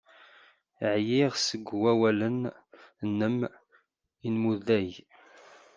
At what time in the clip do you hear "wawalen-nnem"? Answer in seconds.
1.81-3.37